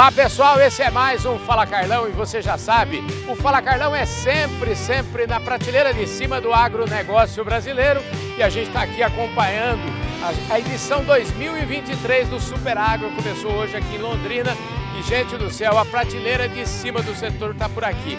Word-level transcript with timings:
Olá 0.00 0.10
pessoal, 0.10 0.58
esse 0.58 0.80
é 0.80 0.90
mais 0.90 1.26
um 1.26 1.38
Fala 1.40 1.66
Carlão 1.66 2.08
e 2.08 2.10
você 2.10 2.40
já 2.40 2.56
sabe, 2.56 3.04
o 3.28 3.36
Fala 3.36 3.60
Carlão 3.60 3.94
é 3.94 4.06
sempre, 4.06 4.74
sempre 4.74 5.26
na 5.26 5.38
prateleira 5.38 5.92
de 5.92 6.06
cima 6.06 6.40
do 6.40 6.54
agronegócio 6.54 7.44
brasileiro 7.44 8.00
e 8.34 8.42
a 8.42 8.48
gente 8.48 8.68
está 8.68 8.80
aqui 8.80 9.02
acompanhando 9.02 9.82
a, 10.22 10.54
a 10.54 10.58
edição 10.58 11.04
2023 11.04 12.30
do 12.30 12.40
Super 12.40 12.78
Agro, 12.78 13.10
começou 13.10 13.52
hoje 13.52 13.76
aqui 13.76 13.96
em 13.96 13.98
Londrina 13.98 14.56
e 14.98 15.02
gente 15.02 15.36
do 15.36 15.50
céu, 15.50 15.76
a 15.76 15.84
prateleira 15.84 16.48
de 16.48 16.66
cima 16.66 17.02
do 17.02 17.14
setor 17.14 17.50
está 17.50 17.68
por 17.68 17.84
aqui. 17.84 18.16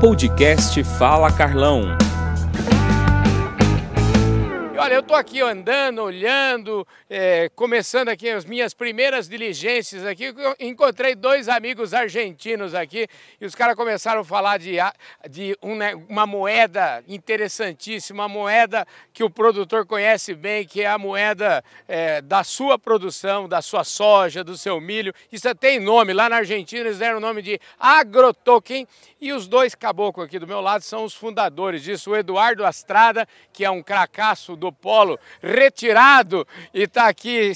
Podcast 0.00 0.82
Fala 0.82 1.30
Carlão. 1.30 1.96
Olha, 4.84 4.96
eu 4.96 5.00
estou 5.00 5.16
aqui 5.16 5.40
andando, 5.40 6.02
olhando, 6.02 6.86
é, 7.08 7.48
começando 7.56 8.10
aqui 8.10 8.28
as 8.28 8.44
minhas 8.44 8.74
primeiras 8.74 9.26
diligências 9.26 10.04
aqui. 10.04 10.26
Encontrei 10.60 11.14
dois 11.14 11.48
amigos 11.48 11.94
argentinos 11.94 12.74
aqui 12.74 13.08
e 13.40 13.46
os 13.46 13.54
caras 13.54 13.76
começaram 13.76 14.20
a 14.20 14.24
falar 14.24 14.58
de, 14.58 14.76
de 15.30 15.56
né, 15.62 15.94
uma 16.06 16.26
moeda 16.26 17.02
interessantíssima, 17.08 18.24
uma 18.24 18.28
moeda 18.28 18.86
que 19.10 19.24
o 19.24 19.30
produtor 19.30 19.86
conhece 19.86 20.34
bem, 20.34 20.66
que 20.66 20.82
é 20.82 20.86
a 20.86 20.98
moeda 20.98 21.64
é, 21.88 22.20
da 22.20 22.44
sua 22.44 22.78
produção, 22.78 23.48
da 23.48 23.62
sua 23.62 23.84
soja, 23.84 24.44
do 24.44 24.54
seu 24.54 24.78
milho. 24.82 25.14
Isso 25.32 25.48
tem 25.54 25.80
nome, 25.80 26.12
lá 26.12 26.28
na 26.28 26.36
Argentina 26.36 26.82
eles 26.82 26.98
deram 26.98 27.16
o 27.16 27.20
nome 27.22 27.40
de 27.40 27.58
agrotoken. 27.80 28.86
E 29.24 29.32
os 29.32 29.48
dois 29.48 29.74
caboclos 29.74 30.26
aqui 30.26 30.38
do 30.38 30.46
meu 30.46 30.60
lado 30.60 30.82
são 30.82 31.02
os 31.02 31.14
fundadores 31.14 31.82
disso, 31.82 32.10
o 32.10 32.14
Eduardo 32.14 32.62
Astrada, 32.62 33.26
que 33.54 33.64
é 33.64 33.70
um 33.70 33.82
cracaço 33.82 34.54
do 34.54 34.70
polo, 34.70 35.18
retirado 35.42 36.46
e 36.74 36.82
está 36.82 37.08
aqui. 37.08 37.50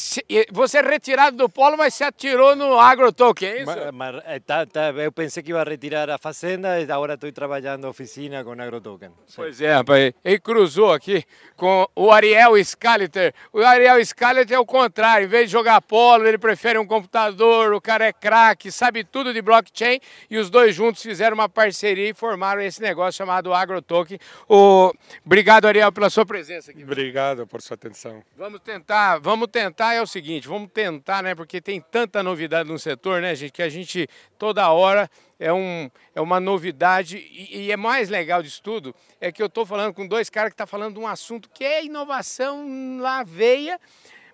Você 0.50 0.78
é 0.78 0.80
retirado 0.80 1.36
do 1.36 1.46
polo, 1.46 1.76
mas 1.76 1.92
se 1.92 2.02
atirou 2.02 2.56
no 2.56 2.78
agrotoken, 2.78 3.48
é 3.50 3.56
isso? 3.56 3.66
Mas, 3.66 3.92
mas, 3.92 4.22
eh, 4.24 4.40
tá, 4.40 4.64
tá, 4.64 4.92
eu 4.92 5.12
pensei 5.12 5.42
que 5.42 5.50
ia 5.50 5.62
retirar 5.62 6.08
a 6.08 6.16
fazenda 6.16 6.80
e 6.80 6.90
agora 6.90 7.12
estou 7.12 7.30
trabalhando 7.32 7.86
oficina 7.86 8.42
com 8.42 8.52
agrotoken. 8.52 9.10
Pois 9.36 9.60
é, 9.60 9.74
rapaz. 9.74 10.14
Ele 10.24 10.40
cruzou 10.40 10.90
aqui 10.90 11.22
com 11.54 11.86
o 11.94 12.10
Ariel 12.10 12.64
Scaliter. 12.64 13.34
O 13.52 13.60
Ariel 13.60 14.02
Scaliter 14.06 14.56
é 14.56 14.58
o 14.58 14.64
contrário, 14.64 15.26
em 15.26 15.28
vez 15.28 15.50
de 15.50 15.52
jogar 15.52 15.82
polo, 15.82 16.26
ele 16.26 16.38
prefere 16.38 16.78
um 16.78 16.86
computador, 16.86 17.74
o 17.74 17.80
cara 17.80 18.06
é 18.06 18.12
craque, 18.14 18.72
sabe 18.72 19.04
tudo 19.04 19.34
de 19.34 19.42
blockchain 19.42 20.00
e 20.30 20.38
os 20.38 20.48
dois 20.48 20.74
juntos 20.74 21.02
fizeram 21.02 21.34
uma 21.34 21.57
parceria 21.58 22.10
e 22.10 22.14
formaram 22.14 22.62
esse 22.62 22.80
negócio 22.80 23.18
chamado 23.18 23.52
AgroToken. 23.52 24.16
O... 24.48 24.92
Obrigado, 25.26 25.66
Ariel, 25.66 25.90
pela 25.90 26.08
sua 26.08 26.24
presença 26.24 26.70
aqui. 26.70 26.84
Obrigado 26.84 27.48
por 27.48 27.60
sua 27.60 27.74
atenção. 27.74 28.22
Vamos 28.36 28.60
tentar, 28.60 29.18
vamos 29.18 29.48
tentar 29.48 29.92
é 29.92 30.00
o 30.00 30.06
seguinte, 30.06 30.46
vamos 30.46 30.70
tentar, 30.70 31.20
né, 31.20 31.34
porque 31.34 31.60
tem 31.60 31.80
tanta 31.80 32.22
novidade 32.22 32.68
no 32.68 32.78
setor, 32.78 33.20
né, 33.20 33.34
gente, 33.34 33.50
que 33.50 33.62
a 33.62 33.68
gente 33.68 34.08
toda 34.38 34.70
hora 34.70 35.10
é, 35.40 35.52
um, 35.52 35.90
é 36.14 36.20
uma 36.20 36.38
novidade 36.38 37.18
e, 37.18 37.66
e 37.66 37.72
é 37.72 37.76
mais 37.76 38.08
legal 38.08 38.40
disso 38.40 38.60
tudo 38.62 38.94
é 39.20 39.32
que 39.32 39.42
eu 39.42 39.46
estou 39.46 39.66
falando 39.66 39.92
com 39.94 40.06
dois 40.06 40.30
caras 40.30 40.50
que 40.50 40.54
estão 40.54 40.66
tá 40.66 40.70
falando 40.70 40.94
de 40.94 41.00
um 41.00 41.08
assunto 41.08 41.50
que 41.52 41.64
é 41.64 41.84
inovação 41.84 42.64
na 42.68 43.24
veia, 43.24 43.80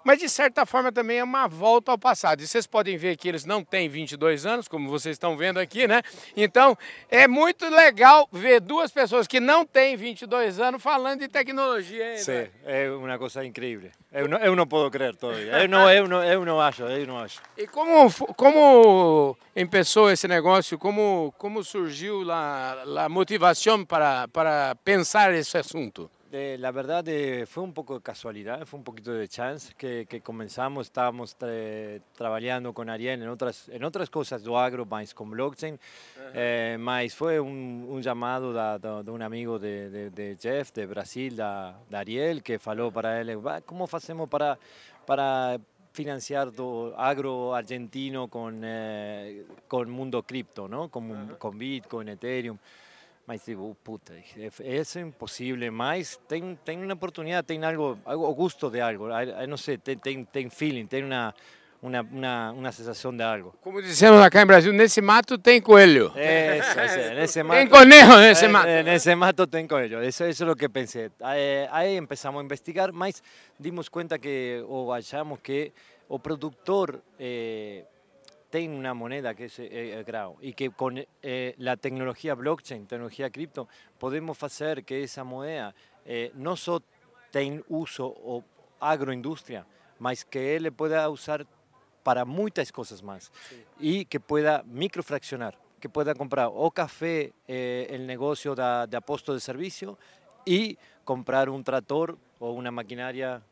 mas 0.04 0.18
de 0.18 0.28
certa 0.28 0.66
forma 0.66 0.92
também 0.92 1.18
é 1.18 1.24
uma 1.24 1.48
volta 1.48 1.90
ao 1.90 1.98
passado. 1.98 2.42
E 2.42 2.46
vocês 2.46 2.66
podem 2.66 2.96
ver 2.96 3.16
que 3.16 3.28
eles 3.28 3.44
não 3.44 3.64
têm 3.64 3.88
22 3.88 4.46
anos, 4.46 4.68
como 4.68 4.88
vocês 4.88 5.14
estão 5.14 5.36
vendo 5.36 5.58
aqui, 5.58 5.88
né? 5.88 6.02
Então 6.36 6.76
é 7.10 7.26
muito 7.26 7.66
legal 7.68 8.28
ver 8.30 8.60
duas 8.60 8.90
pessoas 8.90 9.26
que 9.26 9.40
não 9.40 9.64
têm 9.64 9.96
22 9.96 10.60
anos 10.60 10.82
falando 10.82 11.20
de 11.20 11.28
tecnologia. 11.28 12.16
Sim, 12.18 12.46
é 12.64 12.90
uma 12.90 13.18
coisa 13.18 13.44
incrível. 13.44 13.90
Eu 14.12 14.28
não, 14.28 14.38
eu 14.38 14.54
não 14.54 14.66
posso 14.66 14.90
crer. 14.90 15.16
Eu 15.60 15.68
não, 15.68 15.90
eu 15.90 16.06
não, 16.06 16.22
eu 16.22 16.44
não 16.44 16.60
acho, 16.60 16.82
eu 16.82 17.06
não 17.06 17.18
acho. 17.18 17.40
E 17.56 17.66
como, 17.66 18.12
como 18.34 19.36
começou 19.54 20.10
esse 20.10 20.28
negócio? 20.28 20.78
Como, 20.78 21.34
como 21.38 21.64
surgiu 21.64 22.30
a, 22.30 23.04
a 23.04 23.08
motivação 23.08 23.84
para, 23.84 24.28
para 24.28 24.74
pensar 24.84 25.32
esse 25.32 25.56
assunto? 25.56 26.10
Eh, 26.36 26.56
la 26.58 26.72
verdad 26.72 27.06
eh, 27.06 27.46
fue 27.46 27.62
un 27.62 27.72
poco 27.72 27.94
de 27.94 28.02
casualidad, 28.02 28.66
fue 28.66 28.78
un 28.78 28.82
poquito 28.82 29.12
de 29.12 29.28
chance 29.28 29.72
que, 29.78 30.04
que 30.04 30.20
comenzamos, 30.20 30.88
estábamos 30.88 31.36
eh, 31.42 32.00
trabajando 32.12 32.72
con 32.72 32.90
Ariel 32.90 33.22
en 33.22 33.28
otras, 33.28 33.68
en 33.68 33.84
otras 33.84 34.10
cosas 34.10 34.42
do 34.42 34.58
agro, 34.58 34.84
mais 34.84 35.14
con 35.14 35.30
blockchain, 35.30 35.78
eh, 36.34 36.76
mas 36.76 37.14
foi 37.14 37.38
um, 37.38 37.86
um 37.88 38.02
chamado 38.02 38.52
da, 38.52 38.78
da, 38.78 39.02
de 39.02 39.10
um 39.12 39.22
amigo 39.22 39.60
de, 39.60 39.88
de, 39.88 40.10
de, 40.10 40.34
Jeff, 40.34 40.72
de 40.72 40.84
Brasil, 40.86 41.36
da, 41.36 41.78
da 41.88 42.00
Ariel, 42.00 42.42
que 42.42 42.58
falou 42.58 42.90
para 42.90 43.20
ele, 43.20 43.34
como 43.64 43.86
fazemos 43.86 44.28
para, 44.28 44.58
para 45.06 45.60
financiar 45.92 46.50
do 46.50 46.92
agro 46.96 47.54
argentino 47.54 48.26
com, 48.26 48.50
eh, 48.60 49.44
com 49.68 49.84
mundo 49.86 50.20
cripto, 50.24 50.66
¿no? 50.66 50.88
com, 50.88 51.28
com 51.38 51.52
Bitcoin, 51.52 52.08
Ethereum. 52.08 52.58
Mas 53.26 53.42
digo, 53.46 53.74
puta, 53.82 54.12
é 54.12 55.00
impossível, 55.00 55.72
mas 55.72 56.20
tem, 56.28 56.58
tem 56.62 56.84
uma 56.84 56.92
oportunidade, 56.92 57.46
tem 57.46 57.64
algo, 57.64 57.98
algo 58.04 58.34
gosto 58.34 58.68
de 58.68 58.80
algo, 58.80 59.06
não 59.48 59.56
sei, 59.56 59.78
tem, 59.78 59.96
tem, 59.96 60.24
tem 60.26 60.50
feeling, 60.50 60.86
tem 60.86 61.02
uma, 61.02 61.34
uma, 61.80 62.02
uma, 62.02 62.52
uma 62.52 62.72
sensação 62.72 63.16
de 63.16 63.22
algo. 63.22 63.54
Como 63.62 63.80
dizemos 63.80 64.20
acá 64.20 64.42
em 64.42 64.46
Brasil, 64.46 64.74
nesse 64.74 65.00
mato 65.00 65.38
tem 65.38 65.58
coelho. 65.58 66.12
Isso, 66.14 66.80
isso, 66.80 67.14
nesse 67.14 67.42
mato. 67.42 67.56
Tem 67.56 67.66
conejo 67.66 68.16
nesse 68.18 68.46
mato. 68.46 68.66
É, 68.66 68.82
nesse 68.82 69.14
mato 69.14 69.46
tem 69.46 69.66
coelho, 69.66 70.04
isso, 70.04 70.22
isso 70.24 70.44
é 70.44 70.50
o 70.50 70.54
que 70.54 70.68
pensei. 70.68 71.10
Aí, 71.22 71.66
aí 71.70 72.00
começamos 72.02 72.42
a 72.42 72.44
investigar, 72.44 72.92
mas 72.92 73.22
dimos 73.58 73.88
conta 73.88 74.18
que, 74.18 74.62
ou 74.68 74.92
achamos 74.92 75.38
que 75.42 75.72
o 76.10 76.18
produtor 76.18 77.02
eh, 77.18 77.84
tiene 78.54 78.78
una 78.78 78.94
moneda 78.94 79.34
que 79.34 79.46
es 79.46 79.58
eh, 79.58 79.68
eh, 79.72 80.04
grau 80.06 80.36
y 80.40 80.52
que 80.52 80.70
con 80.70 80.96
eh, 80.96 81.54
la 81.58 81.76
tecnología 81.76 82.36
blockchain, 82.36 82.86
tecnología 82.86 83.28
cripto, 83.28 83.66
podemos 83.98 84.40
hacer 84.44 84.84
que 84.84 85.02
esa 85.02 85.24
moneda 85.24 85.74
eh, 86.04 86.30
no 86.34 86.54
solo 86.54 86.84
tenga 87.32 87.64
uso 87.68 88.06
o 88.06 88.44
agroindustria, 88.78 89.66
mas 89.98 90.24
que 90.24 90.54
él 90.54 90.72
pueda 90.72 91.08
usar 91.08 91.44
para 92.04 92.24
muchas 92.24 92.70
cosas 92.70 93.02
más 93.02 93.32
sí. 93.48 93.64
y 93.80 94.04
que 94.04 94.20
pueda 94.20 94.62
microfraccionar, 94.66 95.58
que 95.80 95.88
pueda 95.88 96.14
comprar 96.14 96.48
o 96.54 96.70
café, 96.70 97.32
eh, 97.48 97.88
el 97.90 98.06
negocio 98.06 98.54
de, 98.54 98.86
de 98.88 98.96
aposto 98.96 99.34
de 99.34 99.40
servicio 99.40 99.98
y 100.44 100.78
comprar 101.02 101.48
un 101.50 101.64
trator 101.64 102.16
o 102.38 102.52
una 102.52 102.70
maquinaria 102.70 103.42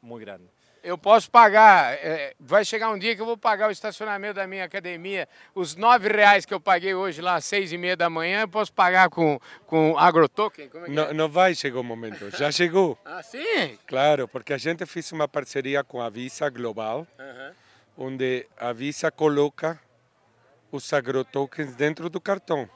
muy 0.00 0.22
grande. 0.22 0.55
Eu 0.86 0.96
posso 0.96 1.28
pagar, 1.28 1.94
é, 1.94 2.32
vai 2.38 2.64
chegar 2.64 2.90
um 2.90 2.98
dia 2.98 3.16
que 3.16 3.20
eu 3.20 3.26
vou 3.26 3.36
pagar 3.36 3.68
o 3.68 3.72
estacionamento 3.72 4.34
da 4.34 4.46
minha 4.46 4.64
academia, 4.64 5.28
os 5.52 5.74
nove 5.74 6.08
reais 6.08 6.46
que 6.46 6.54
eu 6.54 6.60
paguei 6.60 6.94
hoje 6.94 7.20
lá 7.20 7.34
às 7.34 7.44
seis 7.44 7.72
e 7.72 7.76
meia 7.76 7.96
da 7.96 8.08
manhã, 8.08 8.42
eu 8.42 8.48
posso 8.48 8.72
pagar 8.72 9.10
com, 9.10 9.40
com 9.66 9.98
agrotoken? 9.98 10.70
É 10.72 10.88
não, 10.88 11.02
é? 11.02 11.12
não 11.12 11.28
vai 11.28 11.56
chegar 11.56 11.80
o 11.80 11.82
momento, 11.82 12.30
já 12.30 12.52
chegou. 12.52 12.96
ah, 13.04 13.20
sim? 13.20 13.76
Claro, 13.84 14.28
porque 14.28 14.52
a 14.52 14.58
gente 14.58 14.86
fez 14.86 15.10
uma 15.10 15.26
parceria 15.26 15.82
com 15.82 16.00
a 16.00 16.08
Visa 16.08 16.48
Global, 16.48 17.04
onde 17.98 18.46
a 18.56 18.72
Visa 18.72 19.10
coloca 19.10 19.80
os 20.70 20.92
agrotokens 20.92 21.74
dentro 21.74 22.08
do 22.08 22.20
cartão. 22.20 22.70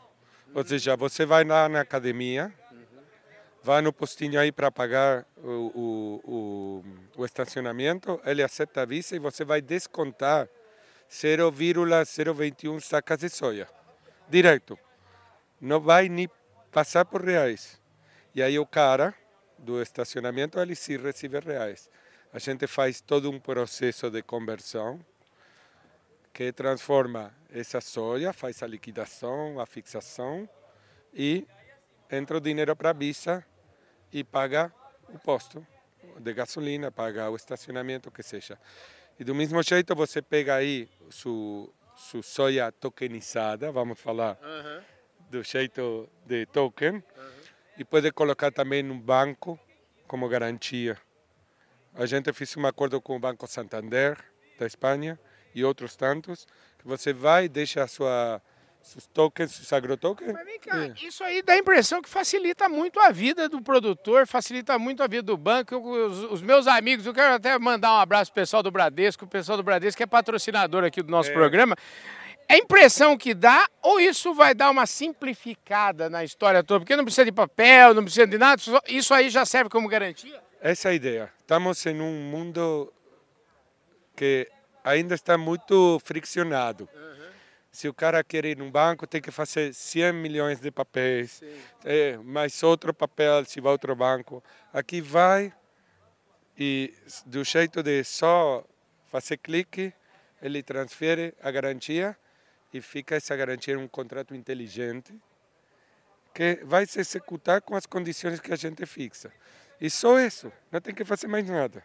Ou 0.53 0.65
seja, 0.67 0.97
você 0.97 1.25
vai 1.25 1.45
lá 1.45 1.69
na 1.69 1.83
academia, 1.83 2.53
vai 3.63 3.81
no 3.81 3.93
postinho 3.93 4.41
aí 4.41 4.51
para 4.51 4.69
pagar 4.69 5.25
o, 5.37 5.49
o, 5.49 6.21
o, 6.25 6.85
o, 7.17 7.25
estacionamento, 7.25 8.21
ele 8.25 8.43
aceita 8.43 8.83
a 8.83 8.85
Visa 8.85 9.17
e 9.17 9.19
você 9.19 9.45
vai 9.45 9.61
descontar 9.61 10.49
0,021 11.11 12.81
sacas 12.81 13.19
de 13.19 13.29
soja. 13.29 13.69
Direto. 14.29 14.79
Não 15.61 15.81
vai 15.81 16.09
nem 16.09 16.29
passar 16.71 17.05
por 17.05 17.25
reais. 17.25 17.81
E 18.35 18.43
aí 18.43 18.59
o 18.59 18.67
cara 18.67 19.15
do 19.59 19.83
estacionamento, 19.83 20.59
ele 20.59 20.75
sim 20.75 20.97
recebe 20.97 21.41
reais. 21.41 21.91
A 22.33 22.39
gente 22.39 22.67
faz 22.67 23.01
todo 23.01 23.31
um 23.31 23.41
processo 23.41 24.11
de 24.11 24.23
conversão 24.23 25.05
que 26.33 26.53
transforma 26.53 27.35
essa 27.53 27.81
soja, 27.81 28.33
faz 28.33 28.63
a 28.63 28.67
liquidação, 28.67 29.59
a 29.59 29.67
fixação 29.67 30.49
e 31.13 31.47
entra 32.11 32.37
o 32.37 32.41
dinheiro 32.41 32.75
para 32.77 32.91
a 32.91 32.93
Visa 32.93 33.45
e 34.13 34.23
paga 34.23 34.73
o 35.09 35.19
posto 35.19 35.67
de 36.21 36.33
gasolina, 36.33 36.91
paga 36.91 37.31
o 37.31 37.37
estacionamento, 37.37 38.09
o 38.09 38.13
que 38.13 38.23
seja. 38.23 38.59
E 39.19 39.25
do 39.25 39.35
mesmo 39.35 39.63
jeito 39.63 39.95
você 39.95 40.23
pega 40.23 40.55
aí 40.55 40.89
sua, 41.11 41.69
sua 41.97 42.23
soja 42.23 42.73
tokenizada, 42.73 43.71
vamos 43.71 43.99
falar 43.99 44.39
do 45.31 45.43
jeito 45.43 46.09
de 46.27 46.47
token, 46.47 47.03
e 47.79 47.85
pode 47.85 48.11
colocar 48.13 48.51
também 48.51 48.83
no 48.83 48.95
banco 48.95 49.59
como 50.07 50.29
garantia. 50.29 50.99
A 51.95 52.07
gente 52.07 52.33
fez 52.33 52.57
um 52.57 52.67
acordo 52.67 53.01
com 53.01 53.17
o 53.17 53.19
Banco 53.19 53.47
Santander 53.47 54.17
da 54.59 54.67
Espanha 54.67 55.19
e 55.55 55.65
outros 55.65 55.97
tantos, 55.97 56.47
que 56.79 56.87
você 56.87 57.13
vai 57.13 57.45
e 57.45 57.49
deixa 57.49 57.83
a 57.83 57.89
sua 57.89 58.41
sus 58.83 59.07
tokens, 59.07 59.53
sus 59.53 59.73
agrotokens. 59.73 60.33
Mas 60.33 60.45
vem 60.45 60.59
cá, 60.59 60.89
isso 61.03 61.23
aí 61.23 61.43
dá 61.43 61.53
a 61.53 61.59
impressão 61.59 62.03
que 62.03 62.09
facilita 62.09 62.69
muito 62.69 62.99
a 62.99 63.11
vida 63.11 63.49
do 63.49 63.63
produtor, 63.63 64.27
facilita 64.27 64.79
muito 64.79 65.03
a 65.03 65.07
vida 65.07 65.23
do 65.23 65.37
banco. 65.37 65.77
Os, 65.77 66.25
os 66.25 66.43
meus 66.43 66.67
amigos, 66.67 67.07
eu 67.07 67.15
quero 67.15 67.35
até 67.35 67.59
mandar 67.59 67.93
um 67.93 68.01
abraço 68.01 68.33
pro 68.33 68.43
pessoal 68.43 68.63
do 68.63 68.71
Bradesco, 68.71 69.25
o 69.25 69.29
pessoal 69.29 69.57
do 69.57 69.63
Bradesco 69.63 69.99
que 69.99 70.03
é 70.03 70.07
patrocinador 70.07 70.85
aqui 70.85 71.03
do 71.03 71.11
nosso 71.11 71.33
programa. 71.33 71.77
É 72.49 72.55
a 72.55 72.59
impressão 72.59 73.17
que 73.17 73.33
dá, 73.33 73.69
ou 73.81 74.01
isso 74.01 74.35
vai 74.35 74.55
dar 74.55 74.71
uma 74.71 74.85
simplificada 74.85 76.11
na 76.11 76.25
história 76.25 76.65
toda? 76.65 76.81
Porque 76.81 76.97
não 76.97 77.05
precisa 77.05 77.25
de 77.25 77.31
papel, 77.31 77.95
não 77.95 78.03
precisa 78.03 78.27
de 78.27 78.37
nada, 78.37 78.61
isso 78.89 79.15
aí 79.15 79.31
já 79.31 79.47
serve 79.47 79.71
como 79.71 79.87
garantia? 79.87 80.41
Essa 80.61 80.89
é 80.89 80.91
a 80.91 80.95
ideia. 80.95 81.33
Estamos 81.39 81.87
em 81.87 82.01
um 82.01 82.13
mundo 82.29 82.93
que 84.17 84.49
ainda 84.83 85.15
está 85.15 85.39
muito 85.39 86.01
friccionado. 86.05 86.89
Se 87.71 87.89
o 87.89 87.95
cara 87.95 88.23
quer 88.25 88.45
ir 88.45 88.57
num 88.57 88.71
banco, 88.71 89.07
tem 89.07 89.21
que 89.21 89.31
fazer 89.31 89.73
100 89.73 90.13
milhões 90.13 90.61
de 90.61 90.71
papéis, 90.71 91.41
é, 91.85 92.17
mais 92.19 92.63
outro 92.63 92.93
papel 92.93 93.45
se 93.45 93.61
vai 93.61 93.73
outro 93.73 93.95
banco. 93.95 94.43
Aqui 94.73 95.01
vai 95.01 95.53
e 96.59 96.93
do 97.27 97.45
jeito 97.45 97.83
de 97.83 98.03
só 98.05 98.65
fazer 99.07 99.37
clique, 99.39 99.93
ele 100.43 100.63
transfere 100.63 101.35
a 101.43 101.51
garantia 101.51 102.17
e 102.73 102.81
fica 102.81 103.15
essa 103.15 103.35
garantia 103.37 103.75
em 103.75 103.79
um 103.79 103.89
contrato 103.89 104.35
inteligente 104.35 105.15
que 106.35 106.61
vai 106.65 106.87
se 106.87 107.01
executar 107.01 107.61
com 107.63 107.75
as 107.75 107.87
condições 107.87 108.41
que 108.41 108.53
a 108.53 108.57
gente 108.57 108.85
fixa. 108.87 109.33
E 109.81 109.89
só 109.89 110.21
isso, 110.21 110.53
não 110.71 110.81
tem 110.81 110.95
que 110.95 111.05
fazer 111.05 111.27
mais 111.27 111.49
nada. 111.49 111.83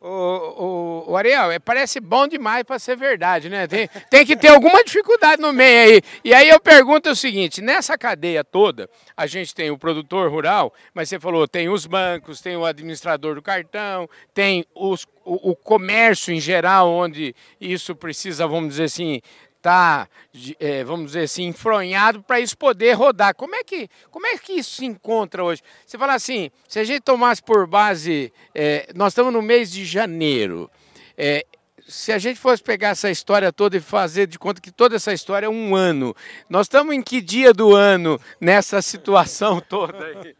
O, 0.00 0.06
o, 0.06 1.10
o 1.10 1.16
Ariel, 1.16 1.50
é, 1.50 1.58
parece 1.58 1.98
bom 1.98 2.28
demais 2.28 2.62
para 2.62 2.78
ser 2.78 2.96
verdade, 2.96 3.48
né? 3.48 3.66
Tem, 3.66 3.88
tem 4.08 4.24
que 4.24 4.36
ter 4.36 4.46
alguma 4.48 4.84
dificuldade 4.84 5.42
no 5.42 5.52
meio 5.52 5.90
aí. 5.90 6.02
E 6.24 6.32
aí 6.32 6.48
eu 6.48 6.60
pergunto 6.60 7.10
o 7.10 7.16
seguinte: 7.16 7.60
nessa 7.60 7.98
cadeia 7.98 8.44
toda, 8.44 8.88
a 9.16 9.26
gente 9.26 9.52
tem 9.52 9.72
o 9.72 9.78
produtor 9.78 10.30
rural, 10.30 10.72
mas 10.94 11.08
você 11.08 11.18
falou, 11.18 11.48
tem 11.48 11.68
os 11.68 11.84
bancos, 11.84 12.40
tem 12.40 12.56
o 12.56 12.64
administrador 12.64 13.34
do 13.34 13.42
cartão, 13.42 14.08
tem 14.32 14.64
os, 14.72 15.04
o, 15.24 15.50
o 15.50 15.56
comércio 15.56 16.32
em 16.32 16.38
geral, 16.38 16.88
onde 16.88 17.34
isso 17.60 17.96
precisa, 17.96 18.46
vamos 18.46 18.68
dizer 18.70 18.84
assim, 18.84 19.20
tá, 19.60 20.08
de- 20.32 20.56
é, 20.60 20.84
vamos 20.84 21.06
dizer 21.06 21.22
assim, 21.24 21.44
enfronhado 21.44 22.22
para 22.22 22.40
isso 22.40 22.56
poder 22.56 22.92
rodar. 22.92 23.34
Como 23.34 23.54
é 23.54 23.64
que 23.64 23.88
como 24.10 24.26
é 24.26 24.36
que 24.38 24.52
isso 24.54 24.76
se 24.76 24.86
encontra 24.86 25.42
hoje? 25.44 25.62
Você 25.86 25.98
fala 25.98 26.14
assim, 26.14 26.50
se 26.68 26.78
a 26.78 26.84
gente 26.84 27.00
tomasse 27.02 27.42
por 27.42 27.66
base, 27.66 28.32
é, 28.54 28.88
nós 28.94 29.12
estamos 29.12 29.32
no 29.32 29.42
mês 29.42 29.70
de 29.70 29.84
janeiro. 29.84 30.70
é, 31.16 31.44
se 31.86 32.12
a 32.12 32.18
gente 32.18 32.38
fosse 32.38 32.62
pegar 32.62 32.90
essa 32.90 33.10
história 33.10 33.50
toda 33.50 33.74
e 33.76 33.80
fazer 33.80 34.26
de 34.26 34.38
conta 34.38 34.60
que 34.60 34.70
toda 34.70 34.96
essa 34.96 35.10
história 35.10 35.46
é 35.46 35.48
um 35.48 35.74
ano, 35.74 36.14
nós 36.46 36.66
estamos 36.66 36.94
em 36.94 37.00
que 37.02 37.18
dia 37.22 37.50
do 37.54 37.74
ano 37.74 38.20
nessa 38.38 38.82
situação 38.82 39.58
toda 39.66 40.04
aí? 40.04 40.36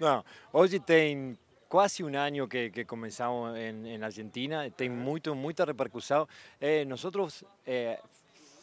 Não, 0.00 0.24
hoje 0.52 0.80
tem 0.80 1.38
quase 1.68 2.02
um 2.02 2.08
ano 2.18 2.48
que, 2.48 2.68
que 2.70 2.84
começamos 2.84 3.56
em, 3.56 3.94
em 3.94 4.02
Argentina, 4.02 4.68
tem 4.76 4.88
muito, 4.90 5.32
muita 5.36 5.64
repercussão. 5.64 6.26
Eh, 6.60 6.84
nosotros 6.84 7.44
eh, 7.64 8.00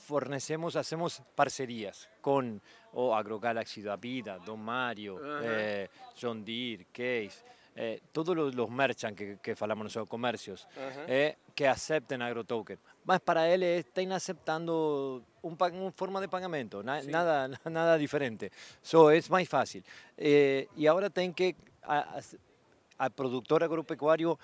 fornecemos, 0.10 0.76
hacemos 0.76 1.22
parcerias 1.36 2.10
con 2.22 2.60
o 2.94 3.14
AgroGalaxy 3.16 3.84
da 3.84 3.96
Vida, 3.96 4.40
Don 4.44 4.60
Mario, 4.60 5.20
eh, 5.44 5.88
John 6.20 6.44
Deere, 6.44 6.86
Case, 6.92 7.44
eh, 7.76 8.02
todos 8.12 8.36
los, 8.36 8.56
los 8.56 8.70
merchants 8.72 9.16
que, 9.16 9.38
que 9.40 9.56
falamos 9.56 9.84
nosotros, 9.84 10.10
comercios, 10.10 10.68
eh, 11.08 11.38
que 11.54 11.68
acepten 11.68 12.22
agrotoken. 12.24 12.80
Mas 13.06 13.22
para 13.22 13.48
él 13.54 13.62
están 13.62 14.12
aceptando 14.12 15.22
un, 15.44 15.56
una 15.74 15.92
forma 15.92 16.20
de 16.20 16.28
pagamento, 16.28 16.82
na- 16.82 17.04
nada, 17.04 17.48
nada 17.70 17.96
diferente. 17.98 18.52
So, 18.82 19.12
es 19.12 19.30
más 19.30 19.48
fácil. 19.48 19.84
Y 20.18 20.88
ahora 20.88 21.10
tienen 21.12 21.34
que 21.36 21.56
al 22.98 23.12
productor 23.12 23.64
agropecuario 23.64 24.38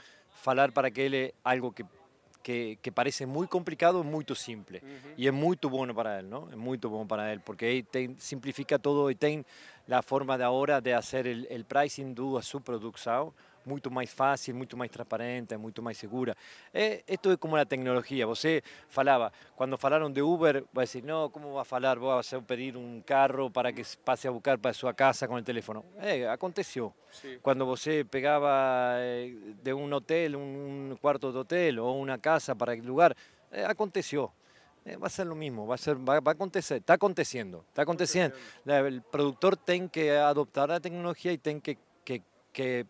falar 0.44 0.72
para 0.72 0.92
que 0.92 1.06
ele 1.08 1.34
algo 1.44 1.72
que, 1.74 1.84
que, 2.46 2.78
que 2.80 2.92
parece 2.92 3.26
muy 3.26 3.48
complicado 3.48 4.02
es 4.02 4.06
muy 4.06 4.24
simple. 4.36 4.84
Y 5.18 5.26
es 5.26 5.34
muy 5.34 5.58
bueno 5.64 5.96
para 5.96 6.20
él, 6.20 6.30
¿no? 6.30 6.48
Es 6.52 6.56
muy 6.58 6.78
bueno 6.78 7.08
para 7.08 7.34
él, 7.34 7.42
porque 7.42 7.66
ahí 7.66 7.82
ten- 7.82 8.20
simplifica 8.20 8.78
todo 8.78 9.10
y 9.10 9.16
tiene 9.16 9.44
la 9.88 10.04
forma 10.04 10.38
de 10.38 10.44
ahora 10.44 10.80
de 10.80 10.94
hacer 10.94 11.26
el, 11.26 11.48
el 11.50 11.66
pricing 11.66 12.14
a 12.38 12.44
su 12.44 12.62
producción 12.62 13.34
muito 13.66 13.90
mais 13.92 14.12
fácil, 14.14 14.56
muito 14.56 14.78
mais 14.78 14.92
transparente, 14.92 15.58
muito 15.58 15.82
mais 15.82 15.98
segura. 15.98 16.36
É, 16.74 17.04
esto 17.08 17.32
é 17.32 17.38
como 17.38 17.56
a 17.56 17.66
tecnologia. 17.66 18.26
Você 18.28 18.62
falava, 18.90 19.32
quando 19.56 19.78
falaram 19.78 20.12
de 20.12 20.22
Uber, 20.22 20.64
vai 20.72 20.86
dizer, 20.86 21.04
não, 21.04 21.30
como 21.30 21.54
vai 21.54 21.66
falar, 21.66 21.98
vou 21.98 22.12
fazer 22.24 22.42
pedir 22.44 22.78
um 22.78 23.02
carro 23.02 23.50
para 23.50 23.72
que 23.74 23.82
passe 24.04 24.28
a 24.28 24.32
buscar 24.32 24.58
para 24.58 24.74
sua 24.74 24.94
casa 24.94 25.28
com 25.28 25.36
o 25.36 25.42
telefone. 25.44 25.82
É, 25.98 26.28
aconteceu. 26.30 26.94
Quando 27.42 27.66
você 27.66 28.04
pegava 28.04 28.50
eh, 28.98 29.34
de 29.64 29.74
um 29.74 29.92
hotel, 29.94 30.38
um 30.40 30.96
quarto 31.02 31.32
de 31.32 31.38
hotel 31.38 31.84
ou 31.84 32.02
uma 32.04 32.18
casa 32.18 32.56
para 32.56 32.74
aquele 32.74 32.88
lugar, 32.88 33.16
eh, 33.52 33.66
aconteceu. 33.66 34.32
Eh, 34.86 34.98
va 34.98 35.08
a 35.08 35.10
ser 35.10 35.26
lo 35.26 35.34
mismo, 35.36 35.66
va 35.66 35.76
a, 35.76 35.78
ser, 35.80 35.96
va, 35.96 36.20
va 36.20 36.32
a 36.32 36.34
acontecer, 36.34 36.78
está 36.78 36.94
aconteciendo, 36.94 37.66
está 37.70 37.82
aconteciendo. 37.82 38.36
La- 38.66 38.80
El 38.88 39.02
productor 39.02 39.58
tiene 39.58 39.90
que 39.90 40.12
adoptar 40.12 40.70
la 40.70 40.80
tecnología 40.80 41.32
y 41.32 41.40
tiene 41.40 41.60
que, 41.62 41.76
que, 42.04 42.22
que, 42.54 42.86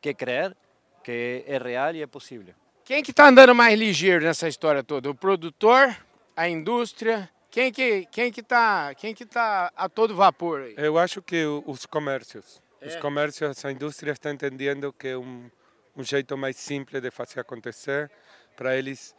que 0.00 0.14
creer 0.14 0.56
que 1.02 1.44
es 1.46 1.60
real 1.62 1.96
y 1.96 2.02
es 2.02 2.08
posible. 2.08 2.54
Quem 2.84 3.02
que 3.02 3.10
está 3.12 3.28
andando 3.28 3.54
mais 3.54 3.78
ligeiro 3.78 4.24
nessa 4.24 4.48
história 4.48 4.82
toda? 4.82 5.10
O 5.10 5.14
produtor, 5.14 5.94
a 6.36 6.48
indústria? 6.48 7.30
Quem 7.50 7.72
que 7.72 8.06
quem 8.10 8.30
que 8.30 8.42
tá 8.42 8.94
quem 8.94 9.14
que 9.14 9.24
tá 9.26 9.72
a 9.76 9.88
todo 9.88 10.14
vapor 10.14 10.62
aí? 10.62 10.74
Eu 10.76 10.98
acho 10.98 11.20
que 11.22 11.44
o- 11.44 11.62
os 11.66 11.84
comércios, 11.86 12.62
os 12.84 12.96
comércios, 12.96 13.64
a 13.64 13.72
indústria 13.72 14.12
está 14.12 14.30
entendendo 14.30 14.92
que 14.92 15.08
é 15.08 15.16
um, 15.16 15.50
um 15.96 16.02
jeito 16.04 16.36
mais 16.36 16.56
simples 16.56 17.00
de 17.02 17.10
fazer 17.10 17.40
acontecer. 17.40 18.10
Para 18.56 18.76
eles, 18.76 19.14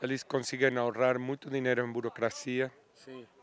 eles 0.00 0.22
conseguem 0.22 0.76
ahorrar 0.78 1.18
muito 1.18 1.48
dinheiro 1.50 1.84
em 1.84 1.92
burocracia, 1.92 2.70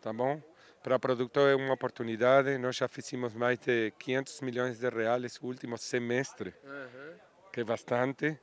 tá 0.02 0.12
bom? 0.14 0.42
Para 0.84 0.96
o 0.96 1.00
produtor 1.00 1.50
é 1.50 1.56
uma 1.56 1.74
oportunidade. 1.74 2.58
Nós 2.58 2.76
já 2.78 2.88
fizemos 2.88 3.34
mais 3.34 3.60
de 3.60 3.92
500 4.00 4.42
milhões 4.42 4.80
de 4.80 4.90
reais 4.90 5.40
no 5.42 5.48
último 5.50 5.78
semestre, 5.78 6.54
que 7.52 7.62
é 7.62 7.64
bastante. 7.64 8.38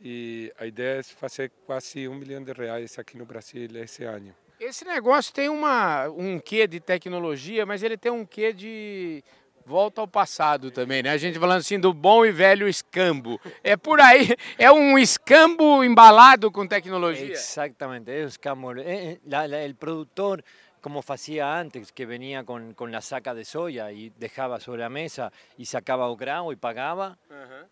E 0.00 0.52
a 0.58 0.64
ideia 0.66 1.00
é 1.00 1.02
fazer 1.02 1.50
quase 1.66 2.08
um 2.08 2.14
milhão 2.14 2.42
de 2.42 2.52
reais 2.52 2.98
aqui 2.98 3.18
no 3.18 3.26
Brasil 3.26 3.68
esse 3.76 4.04
ano. 4.04 4.34
Esse 4.58 4.84
negócio 4.84 5.32
tem 5.32 5.48
uma 5.48 6.08
um 6.08 6.38
quê 6.40 6.66
de 6.66 6.80
tecnologia, 6.80 7.66
mas 7.66 7.82
ele 7.82 7.96
tem 7.96 8.10
um 8.10 8.24
quê 8.24 8.52
de 8.52 9.22
volta 9.66 10.00
ao 10.00 10.08
passado 10.08 10.70
também, 10.70 11.02
né? 11.02 11.10
A 11.10 11.16
gente 11.18 11.38
falando 11.38 11.58
assim 11.60 11.78
do 11.78 11.92
bom 11.92 12.24
e 12.24 12.32
velho 12.32 12.66
escambo. 12.66 13.38
É 13.62 13.76
por 13.76 14.00
aí, 14.00 14.34
é 14.56 14.72
um 14.72 14.98
escambo 14.98 15.84
embalado 15.84 16.50
com 16.50 16.66
tecnologia. 16.66 17.32
Exactamente, 17.32 18.10
es 18.10 18.36
como 18.38 18.72
eh, 18.72 18.82
eh, 18.86 19.20
la- 19.26 19.46
la- 19.46 19.62
el 19.62 19.74
productor, 19.74 20.42
como 20.88 21.04
hacía 21.06 21.58
antes, 21.58 21.92
que 21.92 22.06
venía 22.06 22.44
con, 22.44 22.72
con 22.72 22.90
la 22.90 23.02
saca 23.02 23.34
de 23.34 23.44
soya 23.44 23.92
y 23.92 24.08
dejaba 24.10 24.58
sobre 24.58 24.80
la 24.80 24.88
mesa 24.88 25.30
y 25.58 25.66
sacaba 25.66 26.08
el 26.10 26.16
grano 26.16 26.50
y 26.50 26.56
pagaba, 26.56 27.18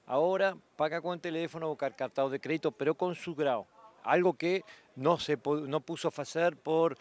ahora 0.06 0.54
paga 0.76 1.00
con 1.00 1.18
teléfono 1.18 1.70
o 1.70 1.76
car- 1.76 1.96
cartado 1.96 2.28
de 2.28 2.38
crédito, 2.40 2.72
pero 2.72 2.94
con 2.94 3.14
su 3.14 3.34
grado. 3.34 3.66
Algo 4.04 4.34
que 4.34 4.62
no 4.96 5.18
se 5.18 5.38
no 5.66 5.80
puso 5.80 6.12
a 6.14 6.20
hacer 6.22 6.56
por 6.58 6.96